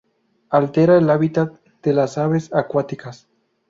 [0.49, 1.53] Altera el hábitat
[1.83, 3.29] de las aves acuáticas.